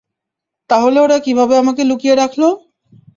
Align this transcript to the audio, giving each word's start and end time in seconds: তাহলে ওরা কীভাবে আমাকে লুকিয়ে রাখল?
তাহলে 0.69 0.97
ওরা 1.01 1.17
কীভাবে 1.19 1.53
আমাকে 1.57 1.81
লুকিয়ে 1.83 2.15
রাখল? 2.15 2.41